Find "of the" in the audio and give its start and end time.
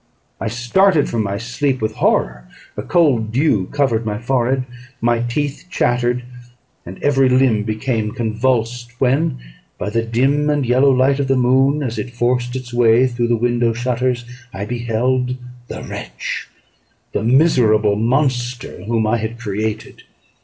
11.19-11.35